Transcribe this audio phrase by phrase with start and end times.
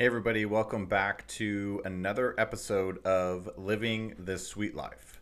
[0.00, 5.20] Hey, everybody, welcome back to another episode of Living the Sweet Life,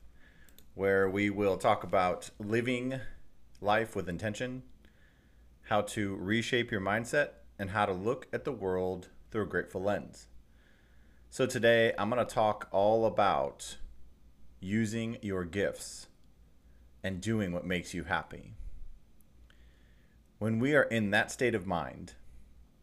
[0.77, 3.01] where we will talk about living
[3.61, 4.63] life with intention,
[5.63, 9.83] how to reshape your mindset, and how to look at the world through a grateful
[9.83, 10.29] lens.
[11.29, 13.79] So, today I'm going to talk all about
[14.61, 16.07] using your gifts
[17.03, 18.55] and doing what makes you happy.
[20.39, 22.15] When we are in that state of mind,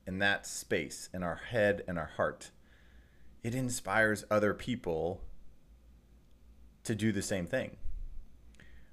[0.05, 2.51] in that space in our head and our heart,
[3.43, 5.21] it inspires other people
[6.83, 7.77] to do the same thing.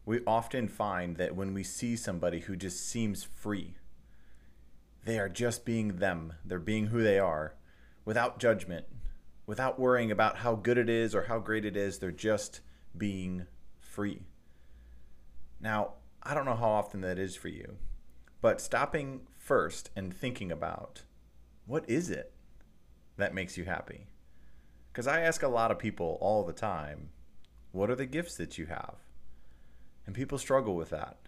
[0.05, 3.77] We often find that when we see somebody who just seems free,
[5.05, 7.55] they are just being them, they're being who they are
[8.05, 8.87] without judgment,
[9.47, 12.61] without worrying about how good it is or how great it is, they're just
[12.97, 13.47] being
[13.81, 14.23] free.
[15.61, 17.77] Now, I don't know how often that is for you,
[18.41, 21.03] but stopping first and thinking about
[21.67, 22.33] what is it
[23.17, 24.07] that makes you happy?
[24.93, 27.11] Because I ask a lot of people all the time,
[27.73, 28.95] what are the gifts that you have?
[30.07, 31.19] And people struggle with that.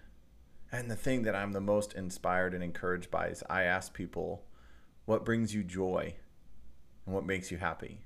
[0.70, 4.44] And the thing that I'm the most inspired and encouraged by is I ask people,
[5.06, 6.14] what brings you joy
[7.06, 8.04] and what makes you happy?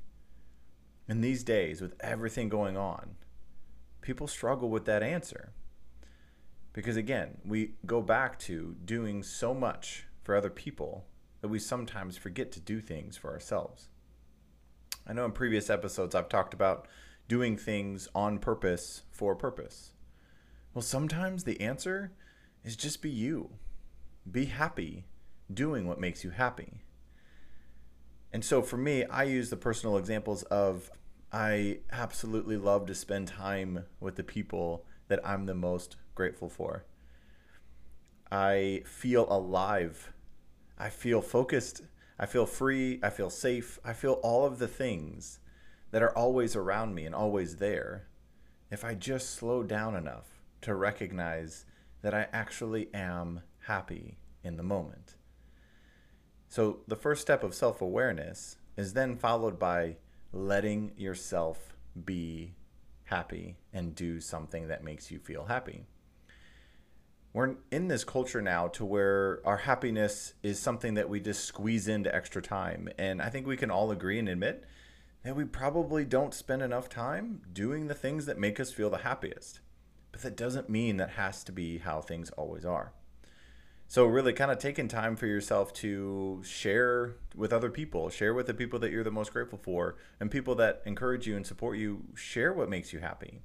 [1.06, 3.16] In these days, with everything going on,
[4.00, 5.52] people struggle with that answer.
[6.78, 11.06] Because again, we go back to doing so much for other people
[11.40, 13.88] that we sometimes forget to do things for ourselves.
[15.04, 16.86] I know in previous episodes I've talked about
[17.26, 19.94] doing things on purpose for purpose.
[20.72, 22.12] Well, sometimes the answer
[22.62, 23.50] is just be you.
[24.30, 25.06] Be happy
[25.52, 26.82] doing what makes you happy.
[28.32, 30.92] And so for me, I use the personal examples of
[31.32, 36.84] I absolutely love to spend time with the people that I'm the most grateful for.
[38.30, 40.12] I feel alive
[40.78, 41.82] I feel focused.
[42.18, 43.00] I feel free.
[43.02, 43.78] I feel safe.
[43.84, 45.40] I feel all of the things
[45.90, 48.06] that are always around me and always there
[48.70, 51.64] if I just slow down enough to recognize
[52.02, 55.16] that I actually am happy in the moment.
[56.48, 59.96] So, the first step of self awareness is then followed by
[60.32, 62.54] letting yourself be
[63.04, 65.86] happy and do something that makes you feel happy
[67.32, 71.86] we're in this culture now to where our happiness is something that we just squeeze
[71.88, 72.88] into extra time.
[72.98, 74.64] And I think we can all agree and admit
[75.24, 78.98] that we probably don't spend enough time doing the things that make us feel the
[78.98, 79.60] happiest.
[80.10, 82.92] But that doesn't mean that has to be how things always are.
[83.90, 88.46] So, really, kind of taking time for yourself to share with other people, share with
[88.46, 91.78] the people that you're the most grateful for, and people that encourage you and support
[91.78, 93.40] you, share what makes you happy.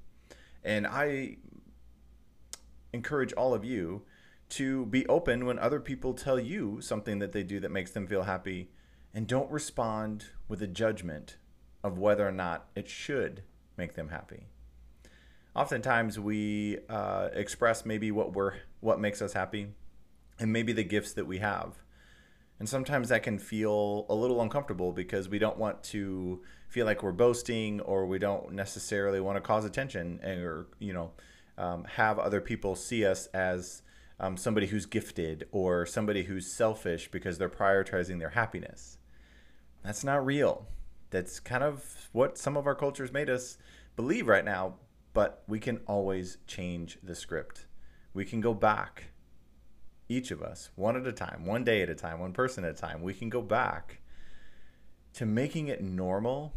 [0.62, 1.38] And I
[2.94, 4.04] encourage all of you
[4.50, 8.08] to be open when other people tell you something that they do that makes them
[8.08, 8.70] feel happy
[9.14, 11.38] and don't respond with a judgment
[11.84, 13.44] of whether or not it should
[13.78, 14.48] make them happy.
[15.56, 19.68] Oftentimes we uh, express maybe what we're what makes us happy
[20.40, 21.84] and maybe the gifts that we have.
[22.60, 27.04] And sometimes that can feel a little uncomfortable because we don't want to feel like
[27.04, 31.12] we're boasting or we don't necessarily want to cause attention or you know
[31.58, 33.82] um, have other people see us as
[34.20, 38.98] um, somebody who's gifted or somebody who's selfish because they're prioritizing their happiness.
[39.84, 40.68] That's not real.
[41.10, 43.58] That's kind of what some of our cultures made us
[43.96, 44.76] believe right now,
[45.14, 47.68] but we can always change the script.
[48.14, 49.12] We can go back,
[50.08, 52.72] each of us, one at a time, one day at a time, one person at
[52.72, 53.02] a time.
[53.02, 54.00] We can go back
[55.14, 56.54] to making it normal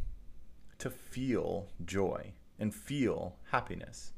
[0.78, 4.12] to feel joy and feel happiness.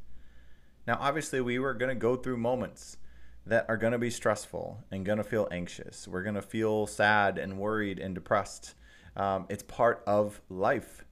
[0.89, 2.97] Now, obviously, we were going to go through moments
[3.45, 6.09] that are going to be stressful and going to feel anxious.
[6.09, 8.75] We're going to feel sad and worried and depressed.
[9.15, 11.05] Um, it's part of life.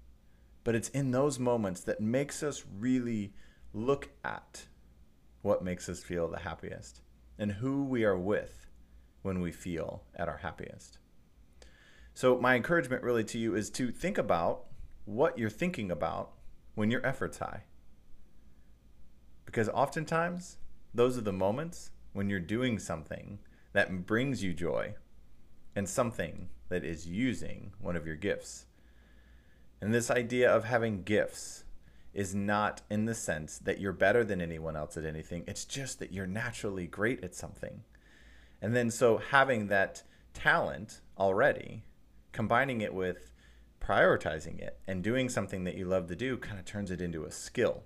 [0.64, 3.34] But it's in those moments that makes us really
[3.74, 4.64] look at
[5.42, 7.02] what makes us feel the happiest
[7.38, 8.70] and who we are with
[9.20, 10.96] when we feel at our happiest.
[12.14, 14.64] So, my encouragement really to you is to think about
[15.04, 16.32] what you're thinking about
[16.74, 17.64] when your effort's high.
[19.46, 20.58] Because oftentimes,
[20.92, 23.38] those are the moments when you're doing something
[23.72, 24.94] that brings you joy
[25.74, 28.66] and something that is using one of your gifts.
[29.80, 31.64] And this idea of having gifts
[32.12, 35.98] is not in the sense that you're better than anyone else at anything, it's just
[35.98, 37.84] that you're naturally great at something.
[38.62, 40.02] And then, so having that
[40.32, 41.84] talent already,
[42.32, 43.30] combining it with
[43.80, 47.24] prioritizing it and doing something that you love to do kind of turns it into
[47.24, 47.82] a skill.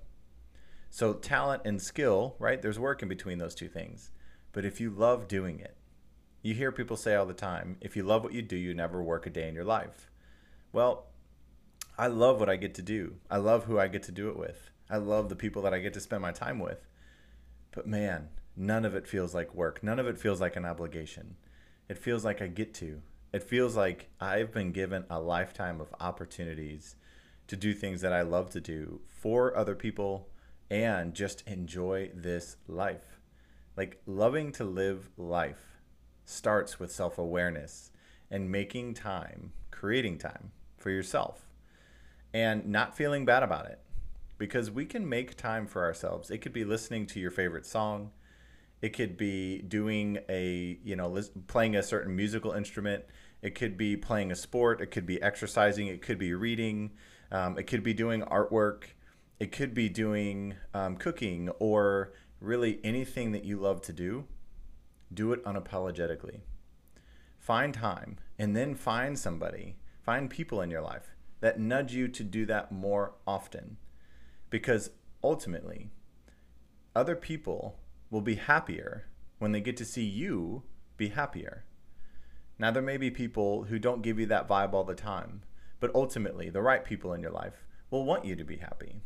[0.91, 2.61] So talent and skill, right?
[2.61, 4.11] There's work in between those two things.
[4.53, 5.77] But if you love doing it,
[6.43, 9.03] you hear people say all the time, if you love what you do, you never
[9.03, 10.11] work a day in your life.
[10.73, 11.07] Well,
[11.97, 13.17] I love what I get to do.
[13.31, 14.71] I love who I get to do it with.
[14.89, 16.89] I love the people that I get to spend my time with.
[17.71, 19.83] But man, none of it feels like work.
[19.83, 21.37] None of it feels like an obligation.
[21.89, 23.03] It feels like I get to.
[23.33, 26.97] It feels like I've been given a lifetime of opportunities
[27.47, 30.29] to do things that I love to do for other people
[30.71, 33.19] and just enjoy this life.
[33.77, 35.81] Like loving to live life
[36.25, 37.91] starts with self awareness
[38.31, 41.47] and making time, creating time for yourself
[42.33, 43.81] and not feeling bad about it
[44.39, 46.31] because we can make time for ourselves.
[46.31, 48.13] It could be listening to your favorite song.
[48.81, 53.05] It could be doing a, you know, playing a certain musical instrument.
[53.43, 54.81] It could be playing a sport.
[54.81, 55.89] It could be exercising.
[55.89, 56.93] It could be reading.
[57.31, 58.85] Um, it could be doing artwork.
[59.41, 64.27] It could be doing um, cooking or really anything that you love to do.
[65.13, 66.41] Do it unapologetically.
[67.39, 72.23] Find time and then find somebody, find people in your life that nudge you to
[72.23, 73.79] do that more often.
[74.51, 74.91] Because
[75.25, 75.89] ultimately,
[76.95, 77.79] other people
[78.11, 79.07] will be happier
[79.39, 80.65] when they get to see you
[80.99, 81.65] be happier.
[82.59, 85.45] Now, there may be people who don't give you that vibe all the time,
[85.81, 89.01] but ultimately, the right people in your life will want you to be happy.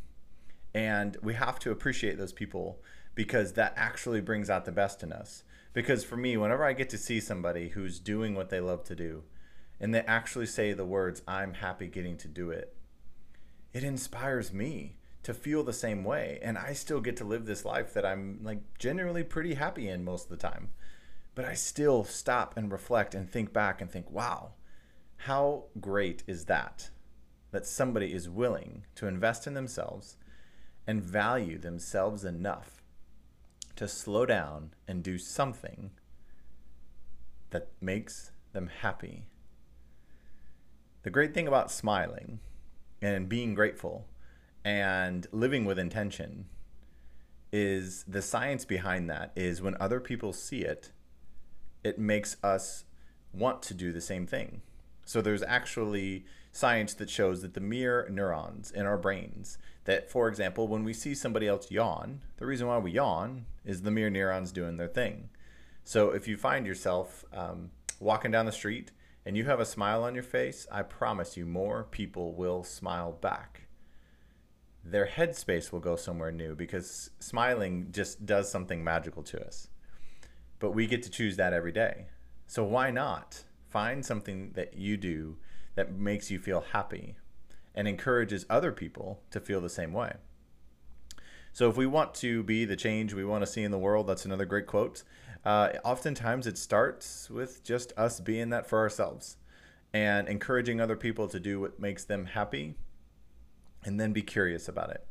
[0.75, 2.81] And we have to appreciate those people
[3.15, 5.43] because that actually brings out the best in us.
[5.71, 8.95] Because for me, whenever I get to see somebody who's doing what they love to
[8.95, 9.23] do,
[9.79, 12.75] and they actually say the words, I'm happy getting to do it,
[13.71, 16.39] it inspires me to feel the same way.
[16.41, 20.03] And I still get to live this life that I'm like generally pretty happy in
[20.03, 20.71] most of the time.
[21.35, 24.55] But I still stop and reflect and think back and think, wow,
[25.15, 26.89] how great is that?
[27.51, 30.17] That somebody is willing to invest in themselves
[30.87, 32.83] and value themselves enough
[33.75, 35.91] to slow down and do something
[37.49, 39.25] that makes them happy
[41.05, 42.39] the great thing about smiling
[42.99, 44.07] and being grateful
[44.63, 46.47] and living with intention
[47.53, 50.89] is the science behind that is when other people see it,
[51.83, 52.85] it makes us
[53.31, 54.63] want to do the same thing.
[55.05, 60.27] So there's actually science that shows that the mirror neurons in our brains that for
[60.27, 64.09] example when we see somebody else yawn the reason why we yawn is the mirror
[64.09, 65.29] neurons doing their thing
[65.83, 67.69] so if you find yourself um,
[67.99, 68.91] walking down the street
[69.23, 73.11] and you have a smile on your face, I promise you more people will smile
[73.11, 73.67] back.
[74.83, 79.67] Their headspace will go somewhere new because smiling just does something magical to us.
[80.59, 82.07] But we get to choose that every day.
[82.47, 85.37] So why not find something that you do
[85.75, 87.15] that makes you feel happy
[87.73, 90.15] and encourages other people to feel the same way?
[91.53, 94.07] So if we want to be the change we want to see in the world,
[94.07, 95.03] that's another great quote.
[95.45, 99.37] Uh, oftentimes, it starts with just us being that for ourselves
[99.93, 102.75] and encouraging other people to do what makes them happy
[103.85, 105.07] and then be curious about it.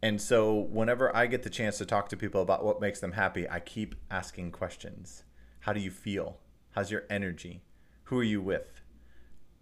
[0.00, 3.12] And so, whenever I get the chance to talk to people about what makes them
[3.12, 5.24] happy, I keep asking questions.
[5.60, 6.38] How do you feel?
[6.72, 7.62] How's your energy?
[8.04, 8.82] Who are you with?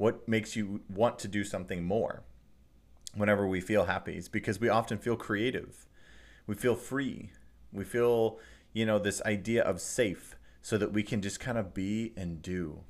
[0.03, 2.25] What makes you want to do something more
[3.15, 4.17] whenever we feel happy?
[4.17, 5.87] It's because we often feel creative.
[6.45, 7.31] We feel free.
[7.73, 8.41] We feel
[8.73, 12.43] you know, this idea of safe so that we can just kind of be and
[12.43, 12.81] do.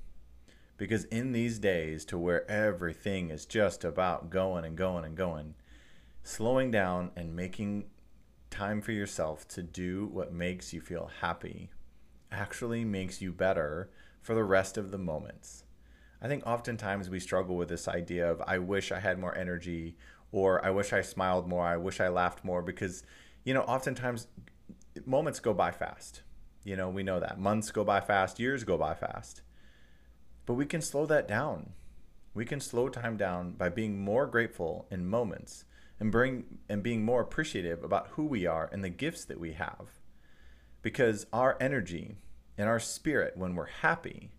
[0.78, 5.54] Because in these days, to where everything is just about going and going and going,
[6.22, 7.90] slowing down and making
[8.48, 11.68] time for yourself to do what makes you feel happy
[12.30, 13.90] actually makes you better
[14.22, 15.64] for the rest of the moments.
[16.22, 19.96] I think oftentimes we struggle with this idea of, I wish I had more energy,
[20.30, 23.02] or I wish I smiled more, I wish I laughed more, because,
[23.44, 24.28] you know, oftentimes
[25.04, 26.22] moments go by fast.
[26.64, 27.40] You know, we know that.
[27.40, 29.42] Months go by fast, years go by fast.
[30.46, 31.72] But we can slow that down.
[32.34, 35.64] We can slow time down by being more grateful in moments
[35.98, 39.52] and bring and being more appreciative about who we are and the gifts that we
[39.54, 40.00] have.
[40.82, 42.16] Because our energy
[42.56, 44.30] and our spirit when we're happy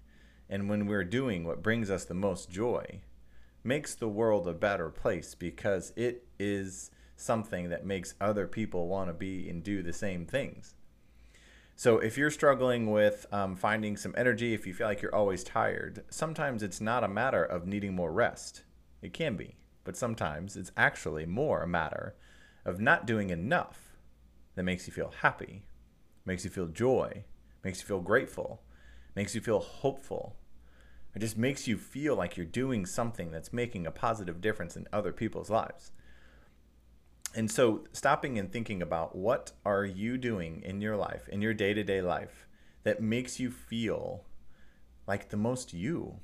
[0.49, 3.01] and when we're doing what brings us the most joy
[3.63, 9.09] makes the world a better place because it is something that makes other people want
[9.09, 10.75] to be and do the same things.
[11.75, 15.43] So if you're struggling with um, finding some energy, if you feel like you're always
[15.43, 18.63] tired, sometimes it's not a matter of needing more rest.
[19.01, 22.15] It can be, but sometimes it's actually more a matter
[22.65, 23.97] of not doing enough
[24.55, 25.65] that makes you feel happy,
[26.25, 27.23] makes you feel joy,
[27.63, 28.61] makes you feel grateful,
[29.15, 30.35] makes you feel hopeful.
[31.15, 34.87] It just makes you feel like you're doing something that's making a positive difference in
[34.91, 35.91] other people's lives
[37.35, 41.53] and so stopping and thinking about what are you doing in your life in your
[41.53, 42.47] day-to-day life
[42.83, 44.25] that makes you feel
[45.07, 46.19] like the most you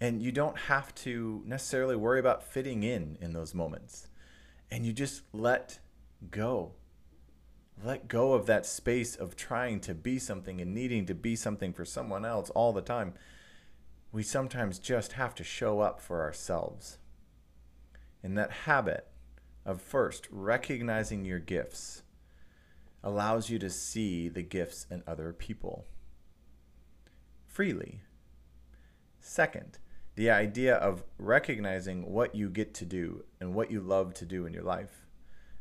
[0.00, 4.08] And you don't have to necessarily worry about fitting in in those moments.
[4.70, 5.78] And you just let
[6.30, 6.72] go.
[7.82, 11.72] Let go of that space of trying to be something and needing to be something
[11.72, 13.14] for someone else all the time.
[14.12, 16.98] We sometimes just have to show up for ourselves.
[18.22, 19.08] And that habit
[19.66, 22.02] of first recognizing your gifts
[23.02, 25.86] allows you to see the gifts in other people
[27.54, 28.00] freely.
[29.20, 29.78] Second,
[30.16, 34.44] the idea of recognizing what you get to do and what you love to do
[34.44, 35.03] in your life.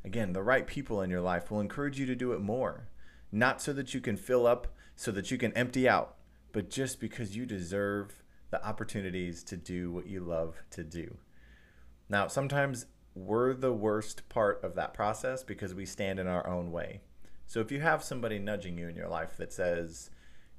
[0.06, 2.90] Again, the right people in your life will encourage you to do it more,
[3.32, 6.16] not so that you can fill up, so that you can empty out,
[6.52, 11.18] but just because you deserve the opportunities to do what you love to do.
[12.10, 16.72] Now, sometimes we're the worst part of that process because we stand in our own
[16.72, 17.02] way.
[17.48, 20.10] So if you have somebody nudging you in your life that says,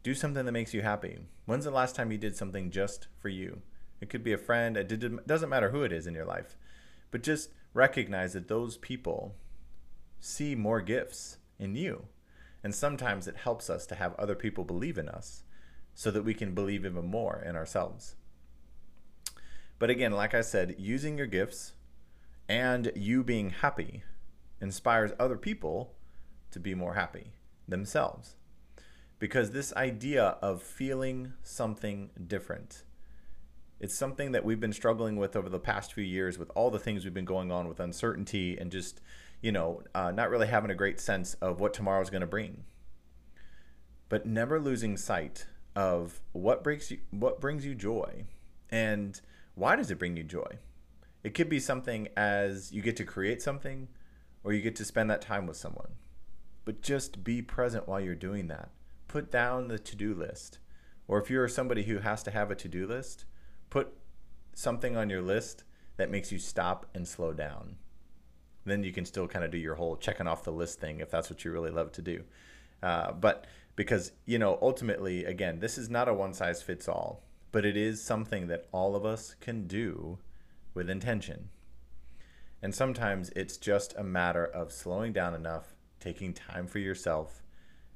[0.02, 1.18] do something that makes you happy.
[1.46, 3.62] When's the last time you did something just for you?
[4.00, 6.56] It could be a friend, it doesn't matter who it is in your life.
[7.10, 9.34] But just recognize that those people
[10.20, 12.06] see more gifts in you.
[12.62, 15.42] And sometimes it helps us to have other people believe in us
[15.94, 18.16] so that we can believe even more in ourselves.
[19.78, 21.72] But again, like I said, using your gifts
[22.48, 24.02] and you being happy
[24.60, 25.94] inspires other people
[26.52, 27.32] to be more happy
[27.68, 28.36] themselves.
[29.18, 32.84] Because this idea of feeling something different,
[33.80, 36.78] it's something that we've been struggling with over the past few years with all the
[36.78, 39.00] things we've been going on with uncertainty and just,
[39.40, 42.64] you know, uh, not really having a great sense of what tomorrow's going to bring.
[44.08, 48.24] But never losing sight of what brings you what brings you joy
[48.70, 49.20] and
[49.56, 50.58] why does it bring you joy?
[51.22, 53.88] It could be something as you get to create something
[54.44, 55.92] or you get to spend that time with someone.
[56.64, 58.70] But just be present while you're doing that.
[59.08, 60.58] Put down the to do list.
[61.06, 63.24] Or if you're somebody who has to have a to do list,
[63.74, 63.92] put
[64.52, 65.64] something on your list
[65.96, 67.74] that makes you stop and slow down.
[68.64, 71.10] Then you can still kind of do your whole checking off the list thing if
[71.10, 72.22] that's what you really love to do.
[72.84, 77.24] Uh, but because, you know, ultimately, again, this is not a one size fits all,
[77.50, 80.18] but it is something that all of us can do
[80.72, 81.48] with intention.
[82.62, 87.42] And sometimes it's just a matter of slowing down enough, taking time for yourself,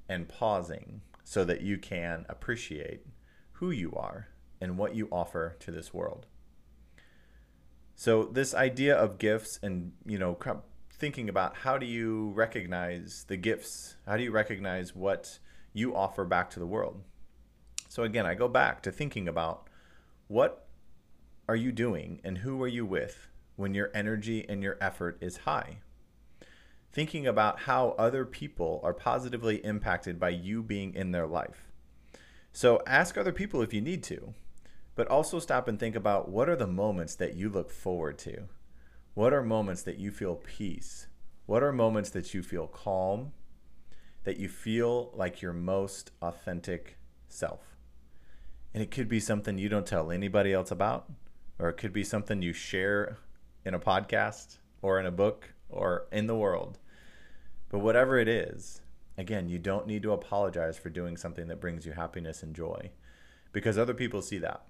[0.08, 3.06] and pausing so that you can appreciate
[3.52, 4.26] who you are
[4.60, 6.26] and what you offer to this world.
[7.94, 10.36] So this idea of gifts and, you know,
[10.92, 13.96] thinking about how do you recognize the gifts?
[14.06, 15.38] How do you recognize what
[15.72, 17.02] you offer back to the world?
[17.88, 19.68] So again, I go back to thinking about
[20.28, 20.66] what
[21.48, 25.38] are you doing and who are you with when your energy and your effort is
[25.38, 25.78] high?
[26.92, 31.64] Thinking about how other people are positively impacted by you being in their life.
[32.52, 34.34] So ask other people if you need to,
[34.98, 38.48] but also stop and think about what are the moments that you look forward to?
[39.14, 41.06] What are moments that you feel peace?
[41.46, 43.30] What are moments that you feel calm?
[44.24, 47.76] That you feel like your most authentic self?
[48.74, 51.12] And it could be something you don't tell anybody else about
[51.60, 53.18] or it could be something you share
[53.64, 56.80] in a podcast or in a book or in the world.
[57.68, 58.80] But whatever it is,
[59.16, 62.90] again, you don't need to apologize for doing something that brings you happiness and joy
[63.52, 64.64] because other people see that.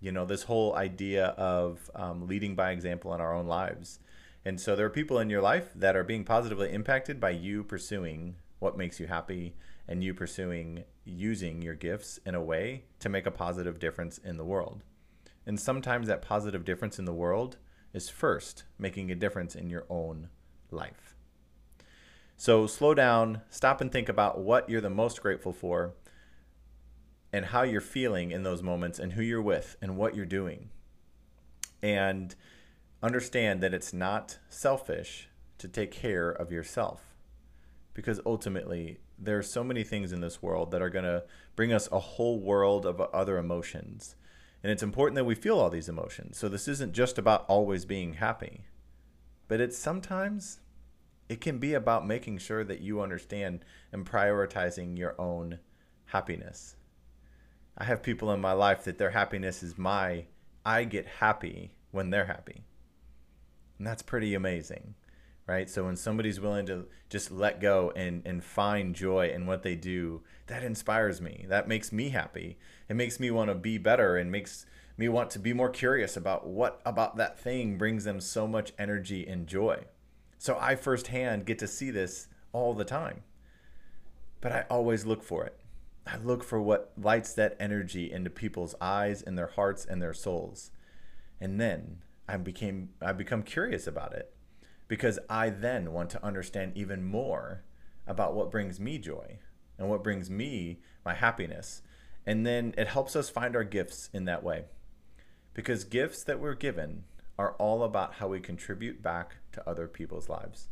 [0.00, 4.00] You know, this whole idea of um, leading by example in our own lives.
[4.44, 7.62] And so there are people in your life that are being positively impacted by you
[7.62, 9.54] pursuing what makes you happy
[9.86, 14.36] and you pursuing using your gifts in a way to make a positive difference in
[14.36, 14.82] the world.
[15.46, 17.58] And sometimes that positive difference in the world
[17.92, 20.28] is first making a difference in your own
[20.70, 21.16] life.
[22.36, 25.92] So slow down, stop and think about what you're the most grateful for
[27.32, 30.70] and how you're feeling in those moments and who you're with and what you're doing.
[31.82, 32.34] And
[33.02, 37.14] understand that it's not selfish to take care of yourself
[37.94, 41.24] because ultimately there are so many things in this world that are going to
[41.56, 44.16] bring us a whole world of other emotions
[44.62, 46.38] and it's important that we feel all these emotions.
[46.38, 48.64] So this isn't just about always being happy,
[49.48, 50.60] but it's sometimes
[51.28, 55.60] it can be about making sure that you understand and prioritizing your own
[56.06, 56.76] happiness.
[57.80, 60.26] I have people in my life that their happiness is my
[60.64, 62.62] I get happy when they're happy.
[63.78, 64.94] And that's pretty amazing
[65.50, 65.68] right?
[65.68, 69.74] So when somebody's willing to just let go and, and find joy in what they
[69.74, 71.44] do, that inspires me.
[71.48, 72.56] That makes me happy.
[72.88, 74.64] It makes me want to be better and makes
[74.96, 78.72] me want to be more curious about what about that thing brings them so much
[78.78, 79.86] energy and joy.
[80.38, 83.24] So I firsthand get to see this all the time.
[84.40, 85.59] But I always look for it.
[86.06, 90.14] I look for what lights that energy into people's eyes and their hearts and their
[90.14, 90.70] souls.
[91.40, 94.32] And then I became I become curious about it
[94.88, 97.64] because I then want to understand even more
[98.06, 99.38] about what brings me joy
[99.78, 101.82] and what brings me my happiness.
[102.26, 104.64] And then it helps us find our gifts in that way.
[105.54, 107.04] Because gifts that we're given
[107.38, 110.68] are all about how we contribute back to other people's lives.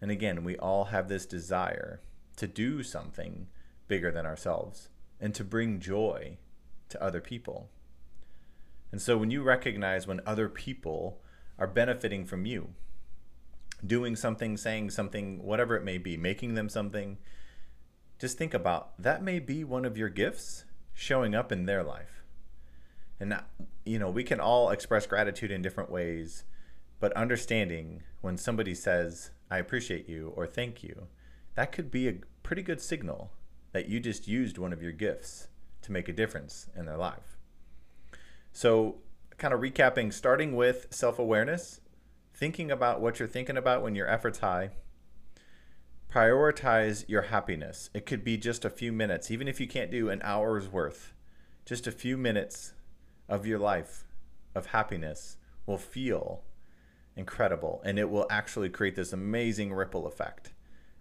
[0.00, 2.00] And again, we all have this desire
[2.36, 3.48] to do something
[3.90, 4.88] bigger than ourselves
[5.20, 6.38] and to bring joy
[6.88, 7.68] to other people.
[8.92, 11.20] And so when you recognize when other people
[11.58, 12.70] are benefiting from you,
[13.84, 17.18] doing something, saying something, whatever it may be, making them something,
[18.18, 22.22] just think about that may be one of your gifts showing up in their life.
[23.18, 23.40] And
[23.84, 26.44] you know, we can all express gratitude in different ways,
[27.00, 31.08] but understanding when somebody says, I appreciate you or thank you,
[31.56, 33.32] that could be a pretty good signal
[33.72, 35.48] that you just used one of your gifts
[35.82, 37.38] to make a difference in their life.
[38.52, 38.96] So,
[39.38, 41.80] kind of recapping, starting with self awareness,
[42.34, 44.70] thinking about what you're thinking about when your effort's high.
[46.12, 47.88] Prioritize your happiness.
[47.94, 51.12] It could be just a few minutes, even if you can't do an hour's worth.
[51.64, 52.72] Just a few minutes
[53.28, 54.04] of your life
[54.54, 55.36] of happiness
[55.66, 56.42] will feel
[57.16, 60.52] incredible and it will actually create this amazing ripple effect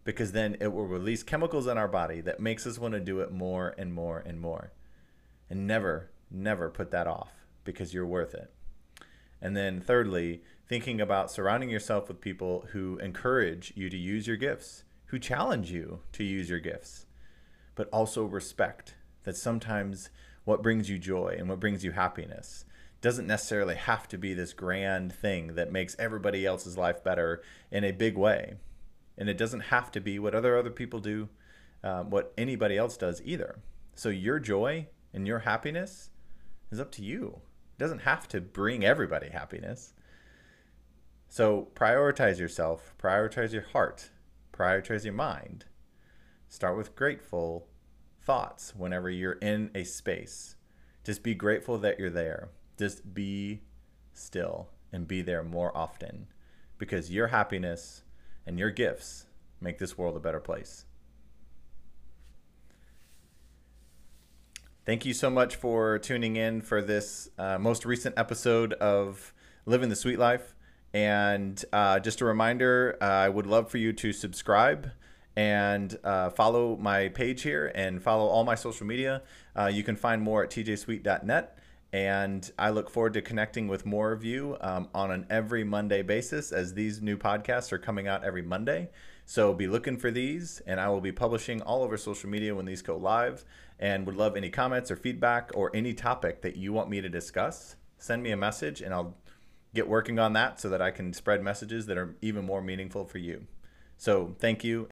[0.09, 3.19] because then it will release chemicals in our body that makes us want to do
[3.19, 4.71] it more and more and more.
[5.51, 7.29] And never, never put that off
[7.63, 8.51] because you're worth it.
[9.39, 14.35] And then thirdly, thinking about surrounding yourself with people who encourage you to use your
[14.35, 17.05] gifts, who challenge you to use your gifts,
[17.75, 20.09] but also respect that sometimes
[20.43, 22.65] what brings you joy and what brings you happiness
[22.99, 27.83] doesn't necessarily have to be this grand thing that makes everybody else's life better in
[27.83, 28.55] a big way
[29.19, 31.29] and it doesn't have to be what other other people do,
[31.83, 33.59] um, what anybody else does either.
[33.93, 36.09] So your joy and your happiness
[36.71, 37.41] is up to you.
[37.77, 39.93] It doesn't have to bring everybody happiness.
[41.27, 44.09] So prioritize yourself, prioritize your heart,
[44.53, 45.65] prioritize your mind.
[46.47, 47.67] Start with grateful
[48.21, 50.55] thoughts whenever you're in a space.
[51.03, 52.49] Just be grateful that you're there.
[52.77, 53.61] Just be
[54.13, 56.27] still and be there more often
[56.77, 58.03] because your happiness
[58.49, 59.27] and your gifts
[59.61, 60.85] make this world a better place.
[64.87, 69.35] Thank you so much for tuning in for this uh, most recent episode of
[69.67, 70.55] Living the Sweet Life.
[70.95, 74.93] And uh, just a reminder, uh, I would love for you to subscribe
[75.35, 79.21] and uh, follow my page here and follow all my social media.
[79.55, 81.55] Uh, you can find more at tjsweet.net.
[81.91, 86.03] And I look forward to connecting with more of you um, on an every Monday
[86.03, 88.89] basis as these new podcasts are coming out every Monday.
[89.25, 92.65] So be looking for these, and I will be publishing all over social media when
[92.65, 93.43] these go live.
[93.79, 97.09] And would love any comments or feedback or any topic that you want me to
[97.09, 97.75] discuss.
[97.97, 99.15] Send me a message, and I'll
[99.73, 103.05] get working on that so that I can spread messages that are even more meaningful
[103.05, 103.45] for you.
[103.97, 104.89] So thank you.